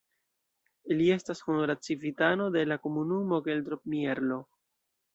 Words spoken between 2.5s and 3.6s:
de la komunumo